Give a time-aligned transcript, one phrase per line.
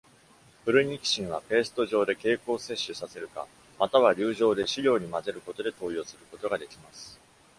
[0.65, 3.45] フルニキシンは、ペースト状で経口摂取させるか、
[3.77, 7.19] または粒状で飼料にまぜることで投与することができます。